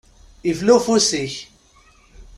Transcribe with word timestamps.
Ifla 0.51 0.71
ufus-ik. 0.77 1.35